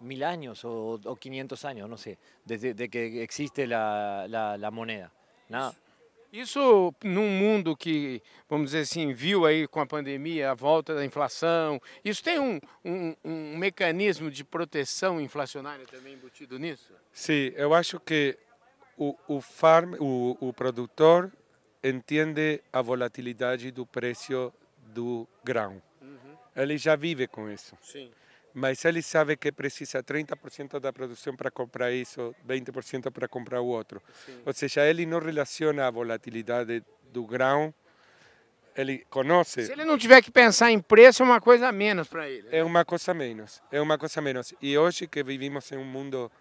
mil 0.00 0.24
años 0.24 0.64
o, 0.64 0.98
o 1.04 1.16
500 1.16 1.64
años, 1.64 1.88
no 1.88 1.96
sé, 1.96 2.18
desde 2.44 2.74
de 2.74 2.88
que 2.88 3.22
existe 3.22 3.66
la, 3.68 4.26
la- 4.28 4.56
la 4.58 4.70
moneda. 4.72 5.12
Nada. 5.48 5.72
Isso 6.32 6.94
num 7.02 7.28
mundo 7.28 7.76
que, 7.76 8.22
vamos 8.48 8.66
dizer 8.66 8.80
assim, 8.80 9.12
viu 9.12 9.46
aí 9.46 9.66
com 9.66 9.80
a 9.80 9.86
pandemia 9.86 10.50
a 10.50 10.54
volta 10.54 10.94
da 10.94 11.04
inflação, 11.04 11.80
isso 12.04 12.22
tem 12.22 12.38
um, 12.38 12.60
um, 12.84 13.14
um 13.24 13.56
mecanismo 13.56 14.30
de 14.30 14.44
proteção 14.44 15.20
inflacionária 15.20 15.86
também 15.86 16.14
embutido 16.14 16.58
nisso? 16.58 16.92
Sim, 17.12 17.52
eu 17.56 17.72
acho 17.72 17.98
que 18.00 18.36
o, 18.96 19.16
o 19.28 19.40
farm, 19.40 19.94
o, 20.00 20.36
o 20.40 20.52
produtor 20.52 21.32
entende 21.82 22.62
a 22.72 22.82
volatilidade 22.82 23.70
do 23.70 23.86
preço 23.86 24.52
do 24.78 25.26
grão. 25.44 25.80
Ele 26.54 26.78
já 26.78 26.96
vive 26.96 27.26
com 27.26 27.50
isso. 27.50 27.76
Sim. 27.82 28.10
Mas 28.58 28.82
ele 28.86 29.02
sabe 29.02 29.36
que 29.36 29.52
precisa 29.52 30.02
30% 30.02 30.80
da 30.80 30.90
produção 30.90 31.36
para 31.36 31.50
comprar 31.50 31.92
isso, 31.92 32.34
20% 32.48 33.10
para 33.10 33.28
comprar 33.28 33.60
o 33.60 33.66
outro. 33.66 34.02
Ou 34.46 34.54
seja, 34.54 34.82
ele 34.86 35.04
não 35.04 35.18
relaciona 35.18 35.86
a 35.86 35.90
volatilidade 35.90 36.82
do 37.12 37.26
grão, 37.26 37.74
ele 38.74 39.04
conhece. 39.10 39.66
Se 39.66 39.72
ele 39.72 39.84
não 39.84 39.98
tiver 39.98 40.22
que 40.22 40.30
pensar 40.30 40.70
em 40.70 40.80
preço, 40.80 41.22
é 41.22 41.26
uma 41.26 41.38
coisa 41.38 41.68
a 41.68 41.72
menos 41.72 42.08
para 42.08 42.30
ele. 42.30 42.48
É 42.50 42.64
uma 42.64 42.82
coisa 42.82 43.12
menos, 43.12 43.62
é 43.70 43.78
uma 43.78 43.98
coisa 43.98 44.22
menos. 44.22 44.54
E 44.62 44.78
hoje 44.78 45.06
que 45.06 45.22
vivimos 45.22 45.70
em 45.72 45.76
um 45.76 45.84
mundo 45.84 46.32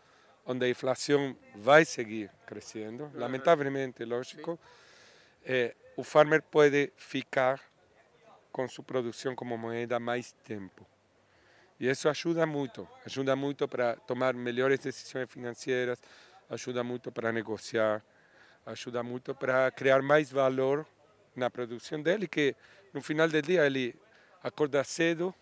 onde 0.45 0.65
a 0.65 0.69
inflação 0.69 1.35
vai 1.53 1.83
seguir 1.83 2.31
crescendo, 2.45 3.11
lamentavelmente, 3.13 4.05
lógico, 4.05 4.57
eh, 5.43 5.75
o 5.97 6.03
farmer 6.03 6.41
pode 6.41 6.93
ficar 6.95 7.59
com 8.53 8.65
sua 8.69 8.85
produção 8.85 9.35
como 9.35 9.57
moeda 9.57 9.99
mais 9.99 10.31
tempo. 10.31 10.87
E 11.79 11.89
isso 11.89 12.07
ajuda 12.07 12.45
muito, 12.45 12.87
ajuda 13.05 13.35
muito 13.35 13.67
para 13.67 13.95
tomar 13.97 14.33
melhores 14.33 14.79
decisões 14.79 15.29
financeiras, 15.29 15.99
ajuda 16.49 16.83
muito 16.83 17.11
para 17.11 17.31
negociar, 17.31 18.03
ajuda 18.65 19.03
muito 19.03 19.35
para 19.35 19.69
criar 19.71 20.01
mais 20.01 20.31
valor 20.31 20.85
na 21.35 21.49
produção 21.49 22.01
dele, 22.01 22.27
que 22.27 22.55
no 22.93 23.01
final 23.01 23.27
do 23.27 23.41
dia 23.41 23.65
ele 23.65 23.93
acorda 24.41 24.83
cedo 24.83 25.35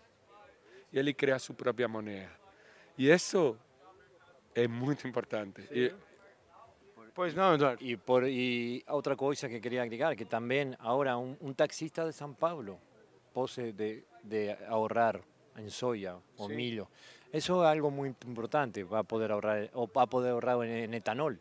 e 0.92 0.98
ele 0.98 1.14
cria 1.14 1.38
sua 1.38 1.54
própria 1.54 1.86
moneda. 1.86 2.30
E 2.98 3.08
isso 3.08 3.56
é 4.54 4.66
muito 4.66 5.06
importante. 5.06 5.62
E, 5.70 5.92
Pois 7.14 7.32
não, 7.32 7.54
Eduardo? 7.54 7.84
Y, 7.84 7.96
por, 7.96 8.24
y 8.26 8.82
otra 8.88 9.14
cosa 9.14 9.48
que 9.48 9.60
quería 9.60 9.82
agregar, 9.82 10.16
que 10.16 10.24
también 10.24 10.76
ahora 10.80 11.16
un, 11.16 11.36
un 11.40 11.54
taxista 11.54 12.04
de 12.04 12.12
San 12.12 12.34
Pablo 12.34 12.80
pose 13.32 13.72
de, 13.72 14.04
de 14.24 14.58
ahorrar 14.68 15.22
en 15.56 15.70
soya 15.70 16.16
o 16.36 16.48
Sí. 16.48 16.54
milho. 16.54 16.88
Eso 17.32 17.64
es 17.64 17.68
algo 17.68 17.90
muy 17.90 18.14
importante, 18.26 18.84
va 18.84 19.00
a 19.00 19.02
poder 19.02 19.32
ahorrar, 19.32 19.70
o 19.74 19.88
va 19.90 20.02
a 20.02 20.06
poder 20.06 20.32
ahorrar 20.32 20.62
en, 20.64 20.70
en 20.70 20.94
etanol. 20.94 21.38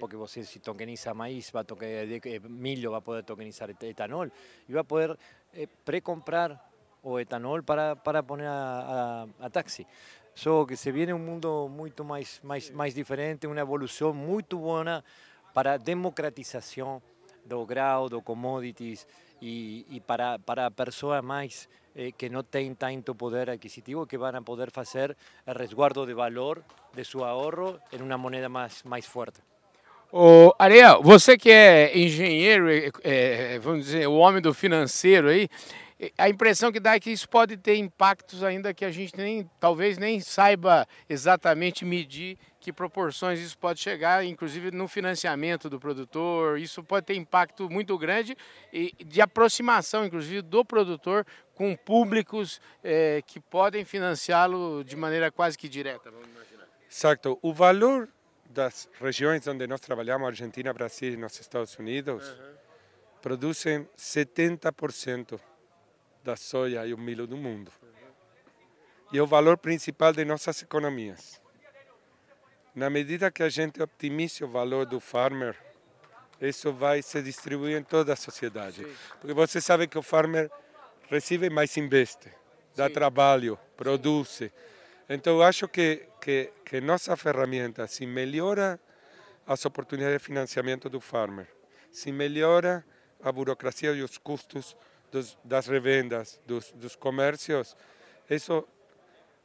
Porque 0.00 0.16
vos 0.16 0.30
si 0.32 0.58
tokeniza 0.58 1.14
maíz, 1.14 1.52
va 1.54 1.60
a 1.60 1.64
toque, 1.64 2.20
eh, 2.24 2.40
milho 2.40 2.90
va 2.90 2.98
a 2.98 3.00
poder 3.02 3.22
tokenizar 3.24 3.70
et- 3.70 3.82
etanol 3.84 4.32
y 4.68 4.72
va 4.72 4.80
a 4.80 4.84
poder 4.84 5.16
eh, 5.52 5.68
precomprar 5.84 6.60
o 7.02 7.20
etanol 7.20 7.62
para, 7.62 7.94
para 7.94 8.22
poner 8.22 8.46
a, 8.48 9.22
a, 9.22 9.26
a 9.40 9.50
taxi. 9.50 9.86
So 10.34 10.66
que 10.66 10.76
se 10.76 10.90
viene 10.90 11.14
un 11.14 11.24
mundo 11.24 11.68
mucho 11.70 12.02
más, 12.02 12.40
más, 12.42 12.70
más 12.72 12.94
diferente, 12.94 13.46
una 13.46 13.60
evolución 13.60 14.16
muy 14.16 14.44
buena 14.50 15.04
para 15.54 15.74
a 15.74 15.78
democratização 15.78 17.00
do 17.44 17.64
grau, 17.64 18.08
do 18.08 18.20
commodities 18.20 19.06
e, 19.40 20.02
para, 20.06 20.38
para 20.38 20.70
pessoas 20.70 21.22
mais 21.22 21.68
eh, 21.94 22.12
que 22.16 22.28
não 22.28 22.42
têm 22.42 22.74
tanto 22.74 23.14
poder 23.14 23.50
adquisitivo 23.50 24.06
que 24.06 24.18
vão 24.18 24.42
poder 24.42 24.70
fazer 24.70 25.16
resguardo 25.46 26.06
de 26.06 26.14
valor 26.14 26.62
de 26.94 27.04
seu 27.04 27.24
ahorro 27.24 27.78
em 27.92 28.02
uma 28.02 28.16
moeda 28.16 28.48
mais, 28.48 28.82
mais 28.82 29.06
forte. 29.06 29.40
Ô, 30.12 30.54
Ariel, 30.58 31.02
você 31.02 31.36
que 31.36 31.50
é 31.50 31.96
engenheiro, 31.98 32.68
é, 33.02 33.58
vamos 33.58 33.86
dizer, 33.86 34.06
o 34.06 34.14
homem 34.14 34.40
do 34.40 34.54
financeiro 34.54 35.28
aí, 35.28 35.48
é, 35.98 36.12
a 36.16 36.28
impressão 36.28 36.70
que 36.70 36.78
dá 36.78 36.94
é 36.94 37.00
que 37.00 37.10
isso 37.10 37.28
pode 37.28 37.56
ter 37.56 37.76
impactos 37.76 38.44
ainda 38.44 38.72
que 38.72 38.84
a 38.84 38.90
gente 38.90 39.16
nem, 39.16 39.50
talvez 39.58 39.98
nem 39.98 40.20
saiba 40.20 40.86
exatamente 41.08 41.84
medir 41.84 42.38
que 42.66 42.72
proporções 42.72 43.38
isso 43.38 43.56
pode 43.56 43.78
chegar, 43.78 44.24
inclusive 44.24 44.72
no 44.72 44.88
financiamento 44.88 45.70
do 45.70 45.78
produtor. 45.78 46.58
Isso 46.58 46.82
pode 46.82 47.06
ter 47.06 47.14
impacto 47.14 47.70
muito 47.70 47.96
grande 47.96 48.36
e 48.72 48.92
de 49.04 49.20
aproximação, 49.20 50.04
inclusive, 50.04 50.42
do 50.42 50.64
produtor 50.64 51.24
com 51.54 51.76
públicos 51.76 52.60
é, 52.82 53.22
que 53.24 53.38
podem 53.38 53.84
financiá-lo 53.84 54.82
de 54.82 54.96
maneira 54.96 55.30
quase 55.30 55.56
que 55.56 55.68
direta. 55.68 56.10
Vamos 56.10 56.26
imaginar. 56.26 56.66
Exacto. 56.90 57.38
O 57.40 57.54
valor 57.54 58.08
das 58.50 58.88
regiões 59.00 59.46
onde 59.46 59.64
nós 59.68 59.80
trabalhamos, 59.80 60.26
Argentina, 60.26 60.72
Brasil 60.72 61.12
e 61.12 61.16
nos 61.16 61.38
Estados 61.38 61.78
Unidos, 61.78 62.36
produzem 63.22 63.88
70% 63.96 65.38
da 66.24 66.34
soja 66.34 66.84
e 66.84 66.92
o 66.92 66.98
milho 66.98 67.28
do 67.28 67.36
mundo. 67.36 67.70
E 69.12 69.18
é 69.18 69.22
o 69.22 69.26
valor 69.26 69.56
principal 69.56 70.12
de 70.12 70.24
nossas 70.24 70.62
economias. 70.62 71.45
Na 72.76 72.90
medida 72.90 73.30
que 73.30 73.42
a 73.42 73.48
gente 73.48 73.82
optimize 73.82 74.44
o 74.44 74.48
valor 74.48 74.84
do 74.84 75.00
farmer, 75.00 75.56
isso 76.38 76.74
vai 76.74 77.00
se 77.00 77.22
distribuir 77.22 77.78
em 77.78 77.82
toda 77.82 78.12
a 78.12 78.16
sociedade. 78.16 78.86
Porque 79.18 79.32
você 79.32 79.62
sabe 79.62 79.88
que 79.88 79.96
o 79.96 80.02
farmer 80.02 80.50
recebe 81.08 81.48
mais 81.48 81.74
investe, 81.78 82.28
dá 82.76 82.86
Sim. 82.86 82.92
trabalho, 82.92 83.58
produz. 83.78 84.42
Então, 85.08 85.36
eu 85.36 85.42
acho 85.42 85.66
que, 85.66 86.06
que, 86.20 86.52
que 86.66 86.78
nossa 86.82 87.16
ferramenta, 87.16 87.86
se 87.86 88.04
melhora 88.04 88.78
as 89.46 89.64
oportunidades 89.64 90.18
de 90.18 90.24
financiamento 90.26 90.90
do 90.90 91.00
farmer, 91.00 91.46
se 91.90 92.12
melhora 92.12 92.84
a 93.22 93.32
burocracia 93.32 93.92
e 93.92 94.02
os 94.02 94.18
custos 94.18 94.76
dos, 95.10 95.38
das 95.42 95.66
revendas, 95.66 96.38
dos, 96.44 96.72
dos 96.72 96.94
comércios, 96.94 97.74
isso 98.28 98.68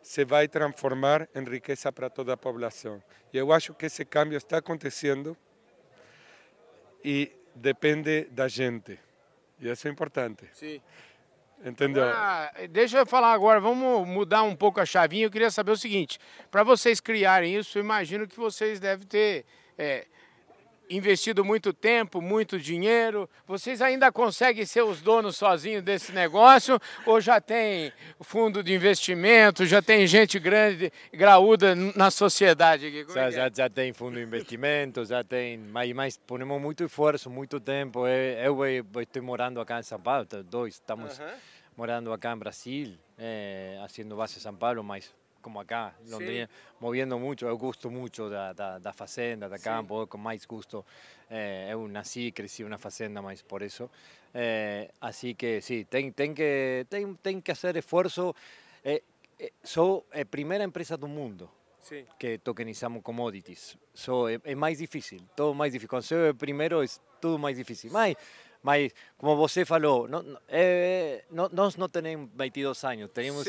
se 0.01 0.25
vai 0.25 0.48
transformar 0.48 1.27
em 1.36 1.43
riqueza 1.43 1.91
para 1.91 2.10
toda 2.10 2.34
a 2.34 2.38
população. 2.38 3.01
E 3.34 3.38
eu 3.38 3.51
acho 3.51 3.74
que 3.74 3.86
esse 3.86 4.03
câmbio 4.03 4.38
está 4.38 4.58
acontecendo 4.58 5.38
e 7.03 7.31
depende 7.55 8.25
da 8.25 8.48
gente. 8.48 9.00
E 9.60 9.70
isso 9.70 9.88
é 9.88 9.91
importante. 9.91 10.48
Sim. 10.53 10.81
Entendeu? 11.63 12.03
Agora, 12.03 12.67
deixa 12.70 12.98
eu 12.98 13.05
falar 13.05 13.34
agora, 13.34 13.60
vamos 13.60 14.08
mudar 14.08 14.41
um 14.41 14.55
pouco 14.55 14.79
a 14.79 14.86
chavinha. 14.86 15.25
Eu 15.25 15.31
queria 15.31 15.51
saber 15.51 15.72
o 15.72 15.77
seguinte: 15.77 16.17
para 16.50 16.63
vocês 16.63 17.00
criarem 17.00 17.55
isso, 17.55 17.77
eu 17.77 17.84
imagino 17.84 18.27
que 18.27 18.36
vocês 18.36 18.79
devem 18.79 19.05
ter 19.05 19.46
é, 19.77 20.08
investido 20.95 21.43
muito 21.43 21.74
tempo, 21.74 22.21
muito 22.21 22.60
dinheiro. 22.60 23.29
Vocês 23.48 23.81
ainda 23.81 24.12
conseguem 24.12 24.65
ser 24.65 24.83
os 24.83 25.01
donos 25.01 25.38
sozinhos 25.38 25.83
desse 25.83 26.12
negócio? 26.12 26.79
Ou 27.05 27.19
já 27.21 27.39
tem 27.39 27.91
fundo 28.21 28.62
de 28.63 28.74
investimento, 28.74 29.65
já 29.65 29.81
tem 29.81 30.05
gente 30.05 30.38
grande, 30.39 30.91
graúda 31.13 31.74
na 31.75 32.12
sociedade 32.12 32.88
aqui? 32.88 33.05
Como 33.05 33.17
é 33.17 33.21
Já, 33.21 33.27
é? 33.27 33.31
já, 33.31 33.51
já 33.55 33.69
tem 33.69 33.93
fundo 33.93 34.15
de 34.15 34.24
investimento, 34.24 35.05
já 35.05 35.24
tem, 35.24 35.57
mas, 35.57 35.91
mas 35.93 36.17
ponemos 36.17 36.62
muito 36.62 36.83
esforço, 36.83 37.29
muito 37.29 37.60
tempo. 37.60 38.05
Eu, 38.07 38.65
eu, 38.65 38.86
eu 38.93 39.01
estou 39.01 39.24
morando 39.24 39.60
acá 39.62 39.79
em 39.79 39.83
São 39.83 40.00
Paulo, 40.00 40.25
tá, 40.25 40.41
dois, 40.41 40.75
estamos 40.75 41.19
morando 41.75 42.12
acá 42.12 42.33
en 42.33 42.38
Brasil, 42.38 42.98
eh, 43.17 43.79
haciendo 43.83 44.15
base 44.15 44.38
en 44.38 44.41
San 44.41 44.55
Pablo, 44.55 44.83
mas 44.83 45.13
como 45.41 45.60
acá, 45.60 45.93
Londrina, 46.07 46.50
moviendo 46.79 47.17
mucho, 47.19 47.45
eu 47.45 47.57
gosto 47.57 47.89
mucho 47.89 48.29
da, 48.29 48.53
da, 48.53 48.79
da 48.79 48.93
fazenda, 48.93 49.50
da 49.50 49.60
campo, 49.60 50.01
eu 50.01 50.07
com 50.07 50.17
mais 50.17 50.45
gosto, 50.45 50.86
eh, 51.29 51.69
eu 51.71 51.88
nasci, 51.88 52.31
cresci 52.31 52.63
na 52.63 52.77
fazenda, 52.77 53.21
mas 53.21 53.41
por 53.41 53.62
isso, 53.62 53.89
eh, 54.33 54.89
assim 55.01 55.33
que 55.36 55.60
sim, 55.62 55.83
tem, 55.83 56.12
tem 56.12 56.33
que 56.33 56.86
tem, 56.89 57.13
tem 57.15 57.41
que 57.41 57.53
fazer 57.53 57.75
esforço, 57.77 58.33
eh, 58.83 59.01
eh, 59.39 59.51
sou 59.63 60.05
a 60.13 60.24
primeira 60.24 60.63
empresa 60.63 60.95
do 60.95 61.07
mundo 61.07 61.50
Sim. 61.81 62.05
que 62.17 62.38
tokenizamos 62.38 63.01
commodities. 63.01 63.77
So, 63.93 64.27
é, 64.27 64.39
é 64.43 64.55
mais 64.55 64.77
difícil, 64.77 65.19
todo 65.36 65.53
mais 65.55 65.74
difícil. 65.74 65.89
Quando 65.89 66.03
você 66.03 66.15
é 66.15 66.29
o 66.29 66.36
primeiro, 66.36 66.83
é 66.83 66.88
tudo 67.19 67.39
mais 67.39 67.57
difícil. 67.57 67.91
Mas, 67.91 68.15
mas 68.63 68.91
como 69.18 69.36
você 69.36 69.63
falou, 69.65 70.08
não, 70.08 70.22
não- 70.24 70.39
é, 70.50 71.24
não- 71.32 71.50
nós 71.51 71.75
não 71.75 71.88
temos 71.89 72.30
22 72.36 72.84
anos, 72.84 73.10
temos, 73.13 73.46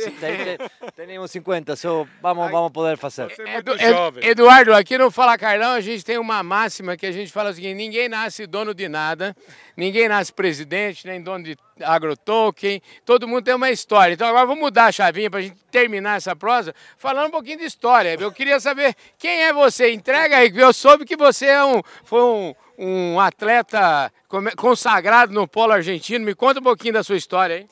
temos 0.97 1.31
50, 1.31 1.77
so, 1.77 2.07
vamos, 2.21 2.51
vamos 2.51 2.71
poder 2.73 2.97
fazer. 2.99 3.29
Você 3.35 3.43
é 3.43 3.57
Edu- 3.59 3.71
muito 3.73 3.83
Ed- 3.83 3.91
jovem. 3.93 4.25
Eduardo, 4.27 4.75
aqui 4.75 4.97
no 4.99 5.11
Fala 5.11 5.37
Carlão 5.39 5.73
a 5.73 5.81
gente 5.81 6.05
tem 6.05 6.19
uma 6.19 6.43
máxima 6.43 6.97
que 6.97 7.07
a 7.07 7.13
gente 7.13 7.33
fala 7.33 7.51
o 7.51 7.55
seguinte: 7.55 7.75
ninguém 7.75 8.09
nasce 8.09 8.47
dono 8.47 8.75
de 8.75 8.89
nada, 8.89 9.35
ninguém 9.77 10.09
nasce 10.09 10.33
presidente, 10.33 11.07
nem 11.07 11.23
dono 11.23 11.45
de 11.45 11.57
agrotoken, 11.81 12.81
todo 13.05 13.27
mundo 13.27 13.43
tem 13.45 13.55
uma 13.55 13.71
história. 13.71 14.13
Então 14.15 14.27
agora 14.29 14.47
vamos 14.47 14.63
mudar 14.63 14.87
a 14.87 14.93
chavinha 14.93 15.31
para 15.31 15.41
a 15.41 15.43
gente 15.43 15.57
terminar 15.71 16.17
essa 16.17 16.35
prosa 16.37 16.75
falando 16.99 17.29
um 17.29 17.31
pouquinho 17.33 17.59
de 17.59 17.65
história. 17.65 18.17
Eu 18.21 18.31
queria 18.33 18.61
saber 18.61 18.95
quem 19.19 19.43
é 19.45 19.53
você. 19.53 19.91
Entrega 19.93 20.37
aí, 20.39 20.53
eu 20.55 20.73
soube 20.73 21.05
que 21.05 21.17
você 21.17 21.47
é 21.47 21.65
um, 21.65 21.81
foi 22.05 22.23
um, 22.23 22.55
um 22.79 23.21
atleta 23.21 24.13
consagrado 24.57 25.33
no 25.33 25.47
polo 25.47 25.73
argentino. 25.75 26.25
Me 26.25 26.35
conta 26.35 26.61
um 26.61 26.63
pouquinho 26.63 26.95
da 26.95 27.03
sua 27.03 27.17
história 27.17 27.57
aí. 27.57 27.67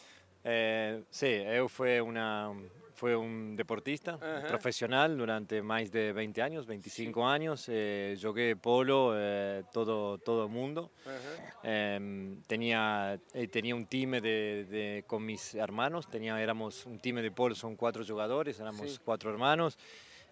Eh, 0.44 1.02
sí, 1.10 1.26
eu 1.26 1.68
fui, 1.68 2.00
una, 2.00 2.50
fui 2.94 3.14
un 3.14 3.54
deportista 3.56 4.18
profesional 4.48 5.14
durante 5.16 5.60
más 5.62 5.90
de 5.90 6.12
20 6.12 6.40
años, 6.42 6.66
25 6.66 7.26
años. 7.26 7.66
Eh, 7.68 8.16
jugué 8.20 8.56
polo 8.56 9.12
eh, 9.14 9.64
todo, 9.72 10.16
todo 10.18 10.48
mundo. 10.48 10.90
Em, 11.62 12.40
tenía, 12.46 13.18
eh, 13.34 13.48
tenía 13.48 13.74
un 13.74 13.86
time 13.86 14.20
de, 14.20 14.64
de- 14.64 15.04
con 15.06 15.24
mis 15.26 15.54
hermanos, 15.54 16.08
tenía, 16.08 16.40
éramos 16.40 16.86
un 16.86 16.98
time 16.98 17.20
de 17.22 17.30
polo, 17.30 17.54
son 17.54 17.76
cuatro 17.76 18.02
jugadores, 18.04 18.58
éramos 18.60 18.90
Sí. 18.92 18.98
cuatro 19.04 19.30
hermanos. 19.30 19.78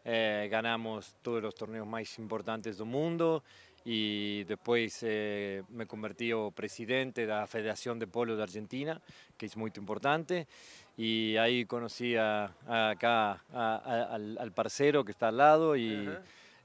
Eh, 0.05 0.49
ganamos 0.51 1.17
todos 1.21 1.43
los 1.43 1.55
torneos 1.55 1.87
más 1.87 2.19
importantes 2.19 2.79
del 2.79 2.87
mundo 2.87 3.43
y 3.85 4.45
después 4.45 4.99
eh, 5.03 5.63
me 5.71 5.87
convertí 5.87 6.31
en 6.31 6.51
presidente 6.53 7.23
de 7.23 7.27
la 7.29 7.47
Federación 7.47 7.99
de 7.99 8.07
Polo 8.07 8.37
de 8.37 8.43
Argentina, 8.43 9.01
que 9.37 9.47
es 9.47 9.57
muy 9.57 9.73
importante. 9.77 10.47
Y 10.97 11.37
ahí 11.37 11.65
conocí 11.65 12.17
a, 12.17 12.53
a 12.67 12.91
acá 12.91 13.31
a- 13.53 13.77
a- 13.85 14.15
al, 14.15 14.37
al 14.39 14.53
parcero 14.53 15.05
que 15.05 15.13
está 15.13 15.29
al 15.29 15.37
lado 15.37 15.77
y, 15.77 16.09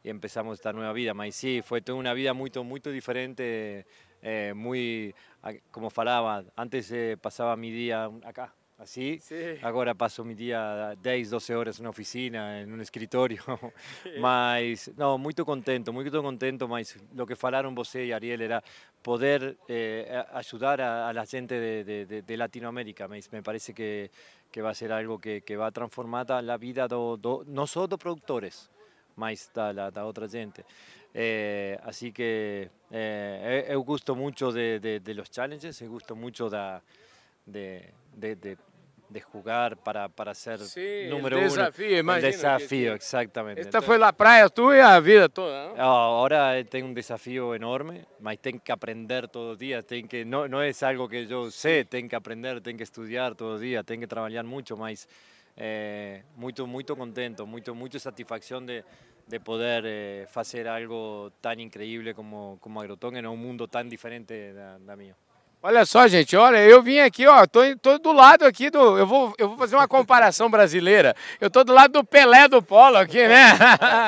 y 0.03 0.10
empezamos 0.10 0.55
esta 0.55 0.74
nueva 0.74 0.91
vida. 0.91 1.13
Mas 1.13 1.36
sí, 1.36 1.62
fue 1.63 1.82
toda 1.82 1.98
una 2.00 2.13
vida 2.13 2.34
muy, 2.34 2.51
muy 2.63 2.82
diferente, 2.82 3.86
eh, 4.22 4.53
muy, 4.55 5.13
a- 5.43 5.53
como 5.72 5.89
falaba, 5.91 6.43
antes 6.55 6.91
eh, 6.91 7.15
pasaba 7.22 7.55
mi 7.55 7.72
día 7.72 8.10
acá, 8.25 8.53
así. 8.77 9.19
Agora 9.61 9.95
passo 9.95 10.23
mi 10.25 10.35
dia 10.35 10.95
10, 11.01 11.29
12 11.29 11.53
horas 11.53 11.79
na 11.79 11.89
oficina, 11.89 12.61
em 12.61 12.71
um 12.71 12.81
escritório. 12.81 13.37
mas, 14.19 14.89
não, 14.97 15.17
muito 15.17 15.45
contento, 15.45 15.91
muito 15.93 16.21
contento, 16.21 16.67
mas 16.67 16.97
o 17.17 17.25
que 17.25 17.35
falaram 17.35 17.73
você 17.73 18.05
e 18.05 18.13
Ariel 18.13 18.41
era 18.41 18.63
poder 19.01 19.57
eh, 19.69 20.25
a- 20.31 20.39
ajudar 20.39 20.79
a, 20.81 21.25
gente 21.25 21.53
de, 21.59 22.05
de- 22.05 22.21
de- 22.21 22.35
Latinoamérica. 22.35 23.07
Mas 23.07 23.29
me 23.29 23.41
parece 23.41 23.73
que, 23.73 24.09
que 24.51 24.61
va 24.61 24.71
a 24.71 24.73
ser 24.73 24.91
algo 24.91 25.19
que, 25.19 25.41
que 25.41 25.55
va 25.55 25.67
a 25.67 25.71
transformar 25.71 26.31
a 26.31 26.41
la 26.41 26.57
vida 26.57 26.87
do, 26.87 27.17
do, 27.17 27.43
no 27.47 27.65
só 27.67 27.87
dos 27.87 27.99
produtores, 27.99 28.69
mas 29.15 29.49
da, 29.53 29.71
da, 29.73 29.89
da 29.89 30.05
outra 30.05 30.27
gente. 30.27 30.63
Eh, 31.13 31.77
así 31.83 32.11
que 32.11 32.67
eh, 32.91 33.65
eu 33.69 33.83
gosto 33.83 34.15
muito 34.15 34.51
de, 34.51 34.79
de, 34.79 34.99
de, 34.99 35.13
los 35.13 35.29
challenges, 35.31 35.79
eu 35.81 35.91
gosto 35.91 36.15
muito 36.15 36.49
da, 36.49 36.81
de, 37.45 37.83
de, 38.15 38.36
de 38.36 38.58
de 39.10 39.22
jugar 39.22 39.77
para, 39.77 40.10
para 40.10 40.34
ser 40.34 40.58
Sí, 40.60 41.05
número 41.08 41.38
el 41.38 41.43
uno. 41.43 41.51
desafío, 41.53 41.88
El 41.88 41.98
imagino 42.00 42.22
que- 42.32 42.36
desafío, 42.38 42.89
que- 42.91 42.96
exactamente. 42.96 43.62
Esta 43.62 43.77
Entonces, 43.77 43.86
foi 44.00 44.03
a 44.10 44.12
praia 44.12 44.50
tua 44.50 44.75
e 44.75 44.82
a 44.82 45.00
vida 45.00 45.29
toda, 45.29 45.70
não? 45.70 45.79
Ahora 45.79 46.58
eh, 46.58 46.63
tengo 46.63 46.88
un 46.88 46.96
desafío 46.96 47.53
enorme, 47.53 48.08
mas 48.20 48.39
tengo 48.39 48.60
que 48.63 48.72
aprender 48.72 49.27
todos 49.27 49.50
los 49.51 49.60
días, 49.60 49.86
tengo 49.86 50.08
que, 50.08 50.25
no, 50.25 50.48
no 50.48 50.63
es 50.63 50.82
algo 50.82 51.08
que 51.08 51.27
yo 51.27 51.51
sé, 51.51 51.86
tengo 51.86 52.10
que 52.10 52.15
aprender, 52.15 52.60
tengo 52.62 52.77
que 52.79 52.86
estudiar 52.86 53.36
todos 53.36 53.51
los 53.53 53.62
días, 53.62 53.86
tengo 53.86 54.00
que 54.01 54.08
trabajar 54.08 54.46
mucho, 54.46 54.75
mas 54.77 55.08
eh, 55.58 56.24
muito, 56.36 56.65
muito 56.65 56.96
contento, 56.96 57.46
muito, 57.46 57.75
mucha 57.75 58.00
satisfacción 58.00 58.65
de, 58.65 58.84
de 59.27 59.39
poder 59.39 59.84
eh, 59.86 60.25
hacer 60.34 60.67
algo 60.67 61.32
tan 61.39 61.60
increíble 61.60 62.15
como, 62.15 62.58
como 62.60 62.82
Agroton 62.82 63.15
en 63.17 63.27
un 63.27 63.38
mundo 63.39 63.67
tan 63.67 63.88
diferente 63.89 64.53
da, 64.53 64.79
da 64.79 64.96
mío. 64.96 65.13
Olha 65.65 65.86
só, 65.86 66.10
gente, 66.10 66.36
olha, 66.36 66.58
eu 66.58 66.84
vim 66.84 67.00
aqui, 67.00 67.25
ó, 67.25 67.48
tô, 67.48 67.62
tô 67.82 67.98
do 67.98 68.12
lado 68.12 68.43
aqui 68.43 68.70
do, 68.70 68.98
eu 68.98 69.08
vou, 69.08 69.34
eu 69.38 69.48
vou 69.48 69.58
fazer 69.58 69.77
uma 69.77 69.88
comparação 69.88 70.50
brasileira. 70.50 71.15
Eu 71.39 71.50
tô 71.50 71.63
do 71.63 71.72
lado 71.72 71.93
do 71.93 72.03
Pelé 72.03 72.50
do 72.50 72.62
polo 72.62 72.98
aqui, 72.98 73.25
né? 73.25 73.58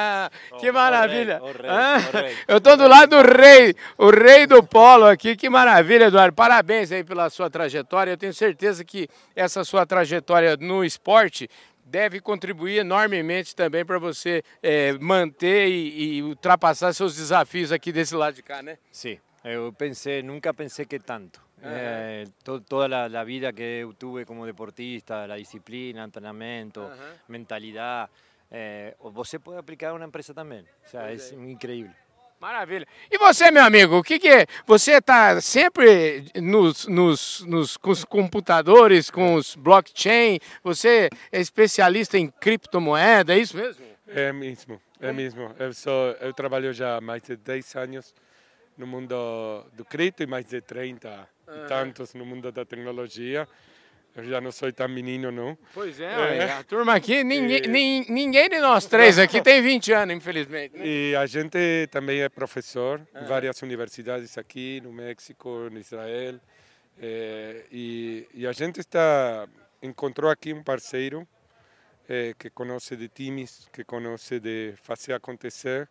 que 0.60 0.70
maravilha. 0.70 1.40
rei, 1.42 1.50
o 1.50 1.54
rei, 1.54 1.72
Hã? 1.72 1.96
o 1.96 2.18
rei. 2.18 2.38
Eu 2.46 2.60
tô 2.60 2.76
do 2.76 2.86
lado 2.90 3.10
do 3.12 3.22
rei, 3.22 3.74
o 3.98 4.10
rei 4.10 4.46
do 4.46 4.62
polo 4.62 5.06
aqui. 5.06 5.34
Que 5.38 5.50
maravilha, 5.50 6.08
Eduardo. 6.08 6.36
Parabéns 6.36 6.92
aí 6.92 7.06
pela 7.06 7.30
sua 7.30 7.50
trajetória. 7.50 8.12
Eu 8.12 8.18
tenho 8.18 8.34
certeza 8.34 8.84
que 8.84 9.08
essa 9.34 9.64
sua 9.64 9.86
trajetória 9.86 10.58
no 10.58 10.84
esporte 10.84 11.50
deve 11.86 12.20
contribuir 12.20 12.80
enormemente 12.80 13.56
também 13.56 13.86
para 13.86 13.98
você 13.98 14.44
eh, 14.62 14.92
manter 15.00 15.70
e, 15.70 16.18
e 16.18 16.22
ultrapassar 16.22 16.92
seus 16.92 17.16
desafios 17.16 17.72
aqui 17.72 17.94
desse 17.94 18.14
lado 18.14 18.34
de 18.34 18.44
cá, 18.44 18.62
né? 18.62 18.78
Sí, 18.92 19.22
eu 19.42 19.72
pensé, 19.72 20.22
nunca 20.22 20.54
pensé 20.54 20.84
que 20.84 21.00
tanto. 21.00 21.45
Eh, 21.68 22.26
to- 22.44 22.62
toda 22.62 22.88
la, 22.88 23.08
la 23.10 23.24
vida 23.24 23.52
que 23.54 23.80
eu 23.82 23.94
tuve 23.94 24.26
como 24.26 24.46
deportista, 24.46 25.26
la 25.28 25.36
disciplina, 25.36 26.04
entrenamiento, 26.04 26.84
Ajá. 26.86 27.14
mentalidad, 27.28 28.10
eh, 28.52 28.96
o- 29.00 29.10
você 29.12 29.40
pode 29.40 29.58
aplicar 29.58 29.90
a 29.90 29.94
uma 29.94 30.06
empresa 30.06 30.34
também. 30.34 30.62
O 30.86 30.90
sea, 30.90 31.12
es 31.12 31.32
increíble. 31.32 31.92
Maravilha. 32.40 32.86
E 33.10 33.18
você, 33.18 33.50
meu 33.50 33.64
amigo, 33.64 33.98
o 33.98 34.04
que, 34.04 34.20
que 34.20 34.28
é? 34.28 34.46
Você 34.68 34.98
está 34.98 35.40
sempre 35.42 36.26
nos, 36.36 36.86
nos, 36.86 37.42
nos, 37.48 37.78
com 37.78 37.90
os 37.92 38.04
computadores, 38.06 39.10
com 39.10 39.34
os 39.36 39.56
blockchain? 39.56 40.40
Você 40.64 41.10
é 41.32 41.40
especialista 41.42 42.18
em 42.18 42.28
criptomoeda, 42.30 43.34
é 43.34 43.40
isso 43.40 43.56
mesmo? 43.58 43.84
É 44.08 44.32
mesmo, 44.32 44.80
é 45.00 45.12
mesmo. 45.12 45.56
Eu, 45.58 45.74
sou, 45.74 46.12
eu 46.22 46.32
trabalho 46.34 46.72
já 46.74 46.98
há 46.98 47.02
mais 47.02 47.24
de 47.24 47.36
10 47.38 47.74
anos 47.76 48.14
no 48.78 48.86
mundo 48.86 49.16
do 49.74 49.84
cripto 49.86 50.22
e 50.22 50.28
mais 50.28 50.46
de 50.46 50.62
30 50.62 51.28
e 51.48 51.68
tantos 51.68 52.14
no 52.14 52.26
mundo 52.26 52.52
da 52.52 52.66
tecnologia. 52.66 53.48
Eu 54.16 54.24
já 54.24 54.40
não 54.40 54.50
sou 54.52 54.72
tão 54.72 54.88
menino, 54.88 55.30
não. 55.30 55.58
Pois 55.74 56.00
é, 56.00 56.38
É. 56.38 56.52
a 56.54 56.64
turma 56.64 56.96
aqui, 56.96 57.22
ninguém, 57.22 57.64
E- 57.66 57.68
nin- 57.68 58.06
ninguém 58.08 58.48
de 58.48 58.60
nós 58.60 58.86
três 58.86 59.20
aqui 59.20 59.42
tem 59.42 59.62
20 59.62 59.92
anos, 59.92 60.16
infelizmente. 60.16 60.78
né? 60.78 60.86
E 60.88 61.16
a 61.18 61.26
gente 61.26 61.58
também 61.92 62.22
é 62.22 62.30
professor 62.30 63.02
em 63.14 63.26
várias 63.26 63.62
universidades 63.62 64.38
aqui 64.38 64.80
no 64.82 64.94
México, 64.94 65.70
no 65.70 65.78
Israel. 65.78 66.40
Eh, 66.98 67.66
e, 67.70 68.28
e 68.34 68.48
a 68.48 68.54
gente 68.54 68.80
está 68.80 69.48
encontrou 69.82 70.32
aqui 70.32 70.54
um 70.54 70.64
parceiro 70.64 71.28
eh, 72.08 72.34
que 72.40 72.50
conhece 72.50 72.96
de 72.96 73.10
times, 73.10 73.68
que 73.74 73.84
conhece 73.84 74.40
de 74.40 74.74
fazer 74.82 75.12
acontecer. 75.14 75.90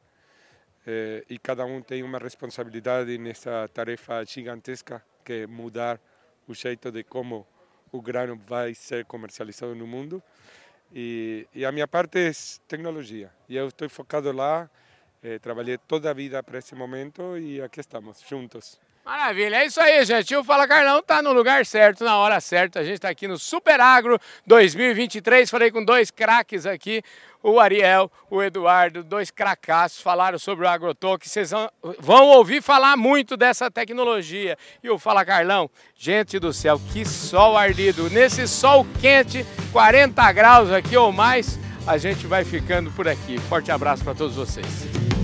eh, 0.86 1.24
e 1.28 1.38
cada 1.38 1.64
um 1.66 1.82
tem 1.82 2.02
uma 2.02 2.18
responsabilidade 2.18 3.16
nessa 3.18 3.68
tarefa 3.72 4.24
gigantesca 4.24 5.02
que 5.24 5.46
mudar 5.46 6.00
o 6.46 6.54
jeito 6.54 6.92
de 6.92 7.02
como 7.02 7.46
o 7.90 8.00
grano 8.02 8.36
vai 8.36 8.74
ser 8.74 9.04
comercializado 9.06 9.74
no 9.74 9.86
mundo. 9.86 10.22
E, 10.92 11.46
e 11.54 11.64
a 11.64 11.72
minha 11.72 11.88
parte 11.88 12.18
é 12.18 12.32
tecnologia. 12.68 13.32
E 13.48 13.56
eu 13.56 13.68
estou 13.68 13.88
focado 13.88 14.30
lá. 14.32 14.70
eh, 15.22 15.38
trabalhei 15.38 15.78
toda 15.78 16.10
a 16.10 16.12
vida 16.12 16.42
para 16.42 16.58
esse 16.58 16.74
momento 16.74 17.38
e 17.38 17.60
aqui 17.62 17.80
estamos, 17.80 18.22
juntos. 18.28 18.78
Maravilha, 19.04 19.56
é 19.56 19.66
isso 19.66 19.78
aí, 19.82 20.02
gente. 20.06 20.34
O 20.34 20.42
Fala 20.42 20.66
Carlão 20.66 21.02
tá 21.02 21.20
no 21.20 21.30
lugar 21.30 21.66
certo, 21.66 22.02
na 22.02 22.16
hora 22.16 22.40
certa. 22.40 22.80
A 22.80 22.84
gente 22.84 23.00
tá 23.00 23.10
aqui 23.10 23.28
no 23.28 23.38
Super 23.38 23.78
Agro 23.78 24.18
2023. 24.46 25.50
Falei 25.50 25.70
com 25.70 25.84
dois 25.84 26.10
craques 26.10 26.64
aqui, 26.64 27.02
o 27.42 27.60
Ariel, 27.60 28.10
o 28.30 28.42
Eduardo, 28.42 29.04
dois 29.04 29.30
cracaços, 29.30 30.00
falaram 30.00 30.38
sobre 30.38 30.64
o 30.64 30.68
Agrotoque. 30.68 31.28
Vocês 31.28 31.50
vão 31.98 32.28
ouvir 32.28 32.62
falar 32.62 32.96
muito 32.96 33.36
dessa 33.36 33.70
tecnologia. 33.70 34.56
E 34.82 34.88
o 34.88 34.98
Fala 34.98 35.22
Carlão, 35.22 35.68
gente 35.94 36.38
do 36.38 36.50
céu, 36.50 36.80
que 36.90 37.04
sol 37.04 37.58
ardido. 37.58 38.08
Nesse 38.08 38.48
sol 38.48 38.86
quente, 39.02 39.44
40 39.70 40.32
graus 40.32 40.72
aqui 40.72 40.96
ou 40.96 41.12
mais, 41.12 41.58
a 41.86 41.98
gente 41.98 42.26
vai 42.26 42.42
ficando 42.42 42.90
por 42.92 43.06
aqui. 43.06 43.38
Forte 43.38 43.70
abraço 43.70 44.02
para 44.02 44.14
todos 44.14 44.34
vocês. 44.34 45.23